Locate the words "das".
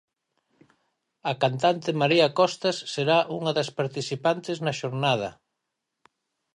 3.57-3.69